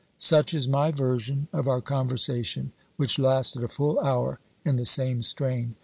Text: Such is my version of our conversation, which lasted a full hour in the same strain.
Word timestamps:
Such 0.17 0.55
is 0.55 0.67
my 0.67 0.89
version 0.89 1.47
of 1.53 1.67
our 1.67 1.79
conversation, 1.79 2.71
which 2.97 3.19
lasted 3.19 3.61
a 3.63 3.67
full 3.67 3.99
hour 3.99 4.39
in 4.65 4.77
the 4.77 4.83
same 4.87 5.21
strain. 5.21 5.75